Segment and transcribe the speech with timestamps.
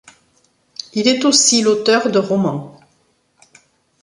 [0.95, 2.79] Il est aussi l'auteur de romans.